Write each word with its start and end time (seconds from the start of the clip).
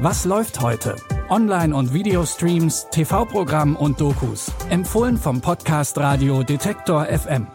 Was 0.00 0.24
läuft 0.24 0.60
heute? 0.60 0.94
Online- 1.28 1.74
und 1.74 1.92
Videostreams, 1.92 2.86
TV-Programm 2.92 3.74
und 3.74 4.00
Dokus. 4.00 4.52
Empfohlen 4.70 5.16
vom 5.16 5.40
Podcast 5.40 5.98
Radio 5.98 6.44
Detektor 6.44 7.06
FM. 7.06 7.48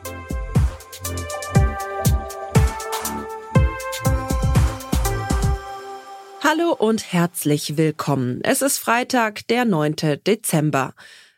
Hallo 6.44 6.74
und 6.78 7.14
herzlich 7.14 7.78
willkommen. 7.78 8.42
Es 8.44 8.62
ist 8.62 8.78
Freitag, 8.78 9.48
der 9.48 9.64
9. 9.64 9.96
Dezember. 10.28 10.96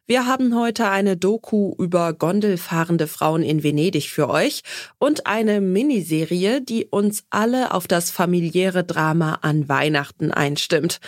Wir 0.08 0.28
haben 0.28 0.56
heute 0.56 0.88
eine 0.90 1.18
Doku 1.18 1.74
über 1.80 2.14
gondelfahrende 2.14 3.08
Frauen 3.08 3.42
in 3.42 3.64
Venedig 3.64 4.12
für 4.12 4.30
euch 4.30 4.62
und 5.00 5.26
eine 5.26 5.62
Miniserie, 5.62 6.62
die 6.62 6.86
uns 6.86 7.24
alle 7.32 7.74
auf 7.74 7.88
das 7.88 8.12
familiäre 8.12 8.84
Drama 8.84 9.40
an 9.42 9.68
Weihnachten 9.68 10.30
einstimmt. 10.30 11.00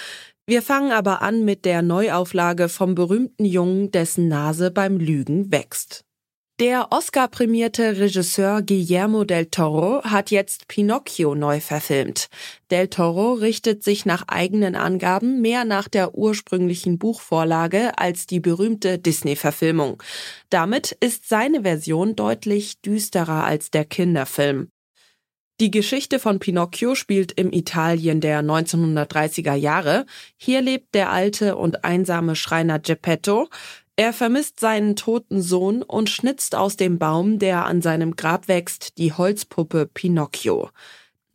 Wir 0.48 0.64
fangen 0.64 0.92
aber 0.92 1.22
an 1.22 1.46
mit 1.46 1.64
der 1.64 1.84
Neuauflage 1.84 2.70
vom 2.70 2.96
berühmten 2.96 3.46
Jungen, 3.46 3.92
dessen 3.92 4.30
Nase 4.30 4.72
beim 4.72 4.98
Lügen 4.98 5.52
wächst. 5.52 6.07
Der 6.60 6.88
Oscar-prämierte 6.90 8.00
Regisseur 8.00 8.64
Guillermo 8.64 9.26
del 9.26 9.46
Toro 9.46 10.04
hat 10.04 10.32
jetzt 10.32 10.68
Pinocchio 10.68 11.36
neu 11.36 11.60
verfilmt. 11.60 12.30
Del 12.72 12.88
Toro 12.88 13.34
richtet 13.34 13.84
sich 13.84 14.08
nach 14.08 14.24
eigenen 14.28 14.76
Angaben 14.76 15.40
mehr 15.40 15.66
nach 15.66 15.88
der 15.88 16.16
ursprünglichen 16.16 16.98
Buchvorlage 16.98 17.96
als 18.00 18.26
die 18.26 18.40
berühmte 18.40 18.98
Disney-Verfilmung. 18.98 20.02
Damit 20.50 20.98
ist 21.00 21.30
seine 21.30 21.62
Version 21.62 22.16
deutlich 22.16 22.82
düsterer 22.82 23.44
als 23.44 23.70
der 23.70 23.86
Kinderfilm. 23.86 24.70
Die 25.60 25.70
Geschichte 25.70 26.18
von 26.18 26.40
Pinocchio 26.40 26.96
spielt 26.96 27.34
im 27.34 27.54
Italien 27.54 28.20
der 28.20 28.42
1930er 28.42 29.54
Jahre. 29.54 30.08
Hier 30.38 30.62
lebt 30.62 30.96
der 30.96 31.12
alte 31.12 31.56
und 31.56 31.84
einsame 31.84 32.36
Schreiner 32.36 32.80
Geppetto. 32.80 33.48
Er 34.00 34.14
vermisst 34.14 34.60
seinen 34.60 34.96
toten 34.96 35.42
Sohn 35.42 35.82
und 35.82 36.12
schnitzt 36.12 36.54
aus 36.54 36.78
dem 36.78 37.00
Baum, 37.00 37.40
der 37.40 37.66
an 37.66 37.82
seinem 37.82 38.16
Grab 38.16 38.48
wächst, 38.48 39.00
die 39.00 39.12
Holzpuppe 39.12 39.90
Pinocchio. 39.92 40.70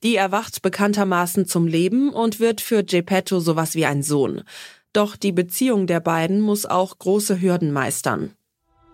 Die 0.04 0.14
erwacht 0.14 0.62
bekanntermaßen 0.62 1.46
zum 1.46 1.66
Leben 1.66 2.10
und 2.10 2.38
wird 2.38 2.60
für 2.60 2.84
Geppetto 2.84 3.40
sowas 3.40 3.74
wie 3.74 3.84
ein 3.84 4.04
Sohn. 4.04 4.44
Doch 4.92 5.16
die 5.16 5.32
Beziehung 5.32 5.88
der 5.88 5.98
beiden 5.98 6.40
muss 6.40 6.64
auch 6.64 6.96
große 7.00 7.40
Hürden 7.40 7.72
meistern. 7.72 8.36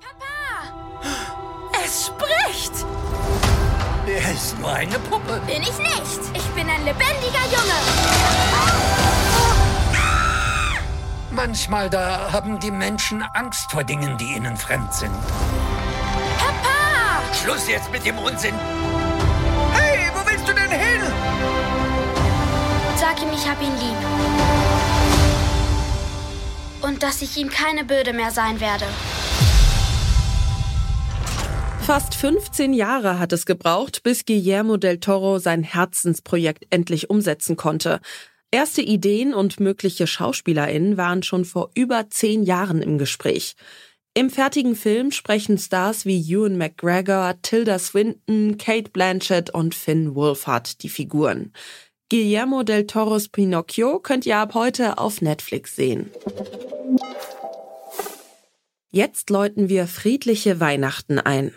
Papa! 0.01 1.03
Es 1.85 2.07
spricht! 2.07 2.73
Er 4.07 4.33
ist 4.33 4.59
nur 4.61 4.73
eine 4.73 4.99
Puppe. 5.11 5.43
Bin 5.47 5.61
ich 5.61 5.79
nicht! 5.79 6.21
Ich 6.35 6.47
bin 6.55 6.71
ein 6.71 6.85
lebendiger 6.87 7.45
Junge! 7.51 9.08
Manchmal 11.39 11.89
da 11.89 12.33
haben 12.33 12.59
die 12.59 12.73
Menschen 12.73 13.23
Angst 13.23 13.71
vor 13.71 13.85
Dingen, 13.85 14.19
die 14.19 14.35
ihnen 14.35 14.57
fremd 14.57 14.93
sind. 14.93 15.13
Papa! 16.37 17.23
Schluss 17.33 17.69
jetzt 17.69 17.93
mit 17.93 18.05
dem 18.05 18.19
Unsinn. 18.19 18.57
Hey, 19.73 20.11
wo 20.13 20.29
willst 20.29 20.49
du 20.49 20.53
denn 20.53 20.69
hin? 20.69 21.01
Sag 22.97 23.23
ihm, 23.23 23.29
ich 23.33 23.49
hab 23.49 23.63
ihn 23.63 23.73
lieb. 23.79 23.97
Und 26.83 27.05
dass 27.05 27.23
ich 27.23 27.37
ihm 27.37 27.51
keine 27.51 27.85
Bürde 27.85 28.13
mehr 28.15 28.33
sein 28.33 28.61
werde. 28.61 28.87
Fast 31.83 32.17
15 32.17 32.73
Jahre 32.73 33.21
hat 33.21 33.33
es 33.33 33.47
gebraucht, 33.47 34.03
bis 34.03 34.27
Guillermo 34.27 34.77
del 34.77 34.99
Toro 34.99 35.39
sein 35.39 35.63
Herzensprojekt 35.63 36.67
endlich 36.71 37.11
umsetzen 37.11 37.55
konnte. 37.55 38.01
Erste 38.51 38.81
Ideen 38.81 39.35
und 39.35 39.61
mögliche 39.61 40.07
SchauspielerInnen 40.07 40.97
waren 40.97 41.23
schon 41.23 41.45
vor 41.45 41.71
über 41.75 42.09
zehn 42.09 42.43
Jahren 42.43 42.81
im 42.81 42.97
Gespräch. 42.97 43.57
Im 44.15 44.31
fertigen 44.31 44.75
Film 44.75 45.13
sprechen 45.13 45.59
Stars 45.59 46.07
wie 46.07 46.19
Ewan 46.19 46.57
McGregor, 46.57 47.35
Tilda 47.43 47.79
Swinton, 47.79 48.57
Kate 48.57 48.91
Blanchett 48.91 49.51
und 49.51 49.75
Finn 49.75 50.15
Wolfhard 50.15 50.83
die 50.83 50.89
Figuren. 50.89 51.53
Guillermo 52.11 52.63
del 52.63 52.87
Toros 52.87 53.29
Pinocchio 53.29 53.99
könnt 53.99 54.25
ihr 54.25 54.39
ab 54.39 54.55
heute 54.55 54.97
auf 54.97 55.21
Netflix 55.21 55.77
sehen. 55.77 56.11
Jetzt 58.91 59.29
läuten 59.29 59.69
wir 59.69 59.87
friedliche 59.87 60.59
Weihnachten 60.59 61.19
ein. 61.19 61.53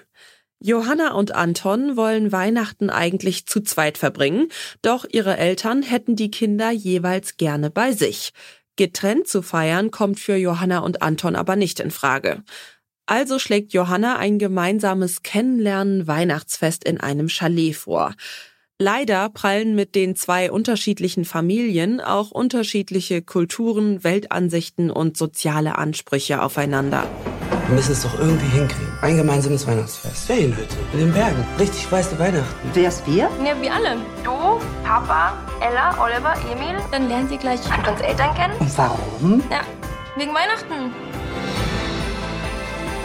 Johanna 0.64 1.14
und 1.14 1.34
Anton 1.34 1.98
wollen 1.98 2.32
Weihnachten 2.32 2.92
eigentlich 2.92 3.48
zu 3.48 3.62
zweit 3.62 3.98
verbringen, 3.98 4.48
doch 4.84 5.06
ihre 5.10 5.36
Eltern 5.36 5.82
hätten 5.82 6.16
die 6.16 6.30
Kinder 6.30 6.70
jeweils 6.70 7.38
gerne 7.38 7.72
bei 7.72 7.94
sich. 7.94 8.32
Getrennt 8.76 9.28
zu 9.28 9.42
feiern 9.42 9.90
kommt 9.90 10.20
für 10.20 10.36
Johanna 10.36 10.80
und 10.80 11.02
Anton 11.02 11.36
aber 11.36 11.56
nicht 11.56 11.80
in 11.80 11.90
Frage. 11.90 12.44
Also 13.08 13.40
schlägt 13.40 13.74
Johanna 13.74 14.18
ein 14.18 14.38
gemeinsames 14.38 15.24
Kennenlernen 15.24 16.06
Weihnachtsfest 16.06 16.84
in 16.84 17.00
einem 17.00 17.28
Chalet 17.28 17.76
vor. 17.76 18.14
Leider 18.78 19.30
prallen 19.30 19.74
mit 19.74 19.96
den 19.96 20.16
zwei 20.16 20.52
unterschiedlichen 20.52 21.26
Familien 21.26 22.02
auch 22.02 22.30
unterschiedliche 22.30 23.24
Kulturen, 23.24 24.04
Weltansichten 24.04 24.92
und 24.92 25.18
soziale 25.18 25.78
Ansprüche 25.80 26.42
aufeinander. 26.42 27.08
Wir 27.72 27.78
müssen 27.78 27.94
es 27.94 28.04
doch 28.04 28.20
irgendwie 28.20 28.48
hinkriegen. 28.48 28.92
Ein 29.00 29.16
gemeinsames 29.16 29.66
Weihnachtsfest. 29.66 30.26
Ferienhütte. 30.26 30.76
In 30.92 31.00
den 31.00 31.14
Bergen. 31.14 31.42
Richtig 31.58 31.90
weiße 31.90 32.20
Weihnachten. 32.20 32.70
Wer's 32.74 33.02
wir? 33.06 33.30
Ja, 33.46 33.62
wir 33.62 33.74
alle. 33.74 33.96
Du, 34.26 34.60
Papa, 34.84 35.38
Ella, 35.62 35.98
Oliver, 36.04 36.34
Emil. 36.52 36.78
Dann 36.92 37.08
lernen 37.08 37.30
sie 37.30 37.38
gleich 37.38 37.62
Antons 37.72 38.02
Eltern 38.02 38.36
kennen. 38.36 38.54
Und 38.60 38.78
warum? 38.78 39.42
Ja, 39.50 39.62
wegen 40.18 40.34
Weihnachten. 40.34 40.94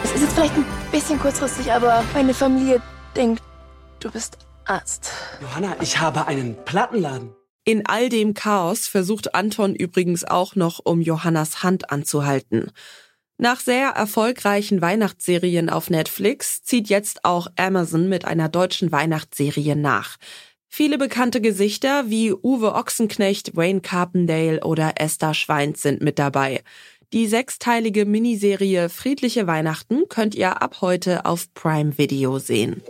Es 0.03 0.11
ist 0.11 0.23
jetzt 0.23 0.33
vielleicht 0.33 0.57
ein 0.57 0.65
bisschen 0.91 1.17
kurzfristig, 1.17 1.71
aber 1.71 2.03
meine 2.13 2.33
Familie 2.33 2.81
denkt, 3.15 3.41
du 4.01 4.11
bist 4.11 4.37
Arzt. 4.65 5.11
Johanna, 5.39 5.77
ich 5.79 6.01
habe 6.01 6.27
einen 6.27 6.57
Plattenladen. 6.65 7.33
In 7.63 7.85
all 7.85 8.09
dem 8.09 8.33
Chaos 8.33 8.87
versucht 8.87 9.33
Anton 9.33 9.75
übrigens 9.75 10.25
auch 10.25 10.55
noch, 10.55 10.81
um 10.83 10.99
Johannas 10.99 11.63
Hand 11.63 11.89
anzuhalten. 11.89 12.73
Nach 13.39 13.59
sehr 13.59 13.89
erfolgreichen 13.89 14.81
Weihnachtsserien 14.81 15.69
auf 15.69 15.91
Netflix 15.91 16.63
zieht 16.63 16.89
jetzt 16.89 17.23
auch 17.23 17.47
Amazon 17.55 18.09
mit 18.09 18.25
einer 18.25 18.49
deutschen 18.49 18.91
Weihnachtsserie 18.91 19.75
nach. 19.75 20.17
Viele 20.67 20.97
bekannte 20.97 21.39
Gesichter 21.39 22.09
wie 22.09 22.33
Uwe 22.33 22.73
Ochsenknecht, 22.73 23.55
Wayne 23.55 23.81
Carpendale 23.81 24.61
oder 24.63 24.93
Esther 24.97 25.35
Schweins 25.35 25.83
sind 25.83 26.01
mit 26.01 26.17
dabei. 26.17 26.63
Die 27.13 27.27
sechsteilige 27.27 28.05
Miniserie 28.05 28.89
Friedliche 28.89 29.45
Weihnachten 29.45 30.09
könnt 30.09 30.33
ihr 30.33 30.61
ab 30.61 30.81
heute 30.81 31.25
auf 31.25 31.53
Prime 31.53 31.97
Video 31.97 32.39
sehen. 32.39 32.81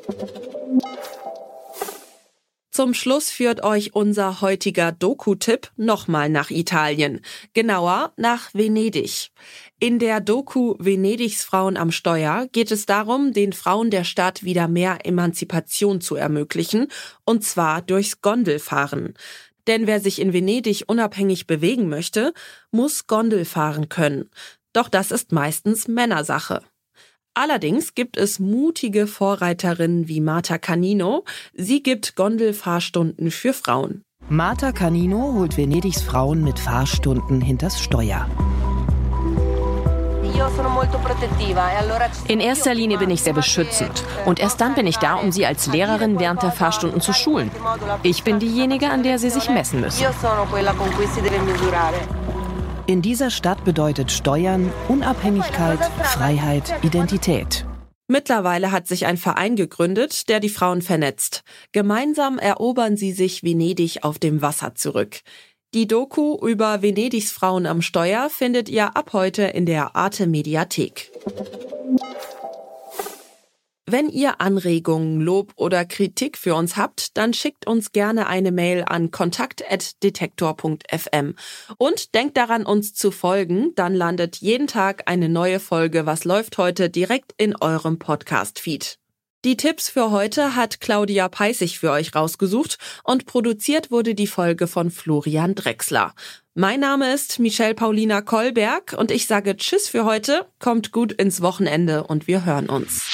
Zum 2.77 2.93
Schluss 2.93 3.31
führt 3.31 3.63
euch 3.63 3.95
unser 3.95 4.39
heutiger 4.39 4.91
Doku-Tipp 4.91 5.71
nochmal 5.77 6.29
nach 6.29 6.51
Italien, 6.51 7.21
genauer 7.53 8.13
nach 8.17 8.53
Venedig. 8.53 9.31
In 9.79 9.97
der 9.97 10.21
Doku 10.21 10.75
Venedigs 10.77 11.43
Frauen 11.43 11.75
am 11.75 11.89
Steuer 11.89 12.45
geht 12.51 12.71
es 12.71 12.85
darum, 12.85 13.33
den 13.33 13.53
Frauen 13.53 13.89
der 13.89 14.03
Stadt 14.03 14.43
wieder 14.43 14.67
mehr 14.67 15.07
Emanzipation 15.07 16.01
zu 16.01 16.17
ermöglichen, 16.17 16.89
und 17.25 17.43
zwar 17.43 17.81
durchs 17.81 18.21
Gondelfahren. 18.21 19.15
Denn 19.65 19.87
wer 19.87 19.99
sich 19.99 20.21
in 20.21 20.31
Venedig 20.31 20.83
unabhängig 20.85 21.47
bewegen 21.47 21.89
möchte, 21.89 22.31
muss 22.69 23.07
Gondel 23.07 23.45
fahren 23.45 23.89
können. 23.89 24.29
Doch 24.73 24.87
das 24.87 25.09
ist 25.09 25.31
meistens 25.31 25.87
Männersache. 25.87 26.61
Allerdings 27.39 27.93
gibt 27.93 28.17
es 28.17 28.39
mutige 28.39 29.05
Vorreiterinnen 29.05 30.07
wie 30.07 30.21
Marta 30.21 30.57
Canino. 30.57 31.23
Sie 31.53 31.83
gibt 31.83 32.15
Gondelfahrstunden 32.15 33.29
für 33.29 33.53
Frauen. 33.53 34.03
Marta 34.27 34.71
Canino 34.71 35.33
holt 35.35 35.55
Venedigs 35.55 36.01
Frauen 36.01 36.43
mit 36.43 36.57
Fahrstunden 36.57 37.39
hinters 37.39 37.79
Steuer. 37.79 38.27
In 42.27 42.39
erster 42.39 42.73
Linie 42.73 42.97
bin 42.97 43.11
ich 43.11 43.21
sehr 43.21 43.33
beschützend. 43.33 44.03
Und 44.25 44.39
erst 44.39 44.59
dann 44.59 44.73
bin 44.73 44.87
ich 44.87 44.97
da, 44.97 45.13
um 45.13 45.31
Sie 45.31 45.45
als 45.45 45.67
Lehrerin 45.67 46.19
während 46.19 46.41
der 46.41 46.51
Fahrstunden 46.51 47.01
zu 47.01 47.13
schulen. 47.13 47.51
Ich 48.01 48.23
bin 48.23 48.39
diejenige, 48.39 48.89
an 48.89 49.03
der 49.03 49.19
Sie 49.19 49.29
sich 49.29 49.47
messen 49.47 49.81
müssen. 49.81 50.03
In 52.87 53.01
dieser 53.01 53.29
Stadt 53.31 53.65
bedeutet 53.65 54.13
Steuern 54.13 54.71
Unabhängigkeit, 54.87 55.77
Freiheit, 56.03 56.73
Identität. 56.83 57.65
Mittlerweile 58.07 58.71
hat 58.71 58.87
sich 58.87 59.05
ein 59.05 59.17
Verein 59.17 59.57
gegründet, 59.57 60.29
der 60.29 60.39
die 60.39 60.47
Frauen 60.47 60.81
vernetzt. 60.81 61.43
Gemeinsam 61.73 62.39
erobern 62.39 62.95
sie 62.95 63.11
sich 63.11 63.43
Venedig 63.43 64.05
auf 64.05 64.19
dem 64.19 64.41
Wasser 64.41 64.73
zurück. 64.75 65.19
Die 65.73 65.85
Doku 65.85 66.37
über 66.47 66.81
Venedigs 66.81 67.29
Frauen 67.29 67.65
am 67.65 67.81
Steuer 67.81 68.29
findet 68.29 68.69
ihr 68.69 68.95
ab 68.95 69.11
heute 69.11 69.43
in 69.43 69.65
der 69.65 69.97
Arte 69.97 70.25
Mediathek. 70.25 71.11
Wenn 73.89 74.09
ihr 74.09 74.41
Anregungen, 74.41 75.21
Lob 75.21 75.53
oder 75.55 75.85
Kritik 75.85 76.37
für 76.37 76.55
uns 76.55 76.75
habt, 76.75 77.15
dann 77.15 77.33
schickt 77.33 77.67
uns 77.67 77.93
gerne 77.93 78.27
eine 78.27 78.51
Mail 78.51 78.83
an 78.85 79.11
kontakt.detektor.fm. 79.11 81.35
Und 81.77 82.13
denkt 82.13 82.35
daran, 82.35 82.65
uns 82.65 82.95
zu 82.95 83.11
folgen, 83.11 83.71
dann 83.75 83.95
landet 83.95 84.35
jeden 84.37 84.67
Tag 84.67 85.03
eine 85.05 85.29
neue 85.29 85.61
Folge 85.61 86.05
Was 86.05 86.25
läuft 86.25 86.57
heute 86.57 86.89
direkt 86.89 87.31
in 87.37 87.55
eurem 87.55 87.97
Podcast-Feed. 87.97 88.99
Die 89.45 89.55
Tipps 89.55 89.87
für 89.87 90.11
heute 90.11 90.57
hat 90.57 90.81
Claudia 90.81 91.29
Peissig 91.29 91.79
für 91.79 91.91
euch 91.91 92.13
rausgesucht 92.13 92.79
und 93.05 93.25
produziert 93.25 93.89
wurde 93.89 94.15
die 94.15 94.27
Folge 94.27 94.67
von 94.67 94.91
Florian 94.91 95.55
Drexler. 95.55 96.13
Mein 96.55 96.81
Name 96.81 97.13
ist 97.13 97.39
Michelle 97.39 97.75
Paulina 97.75 98.19
Kolberg 98.19 98.95
und 98.97 99.11
ich 99.11 99.27
sage 99.27 99.55
Tschüss 99.55 99.87
für 99.87 100.03
heute, 100.03 100.45
kommt 100.59 100.91
gut 100.91 101.13
ins 101.13 101.41
Wochenende 101.41 102.03
und 102.03 102.27
wir 102.27 102.43
hören 102.43 102.67
uns. 102.67 103.13